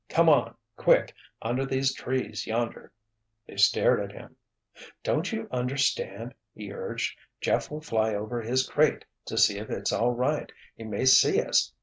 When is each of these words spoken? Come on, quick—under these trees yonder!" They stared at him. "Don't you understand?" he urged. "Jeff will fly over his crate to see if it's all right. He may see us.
Come 0.09 0.29
on, 0.29 0.55
quick—under 0.77 1.63
these 1.67 1.93
trees 1.93 2.47
yonder!" 2.47 2.91
They 3.45 3.57
stared 3.57 3.99
at 3.99 4.11
him. 4.11 4.35
"Don't 5.03 5.31
you 5.31 5.47
understand?" 5.51 6.33
he 6.55 6.73
urged. 6.73 7.15
"Jeff 7.39 7.69
will 7.69 7.81
fly 7.81 8.15
over 8.15 8.41
his 8.41 8.67
crate 8.67 9.05
to 9.25 9.37
see 9.37 9.59
if 9.59 9.69
it's 9.69 9.93
all 9.93 10.13
right. 10.13 10.51
He 10.73 10.85
may 10.85 11.05
see 11.05 11.39
us. 11.39 11.71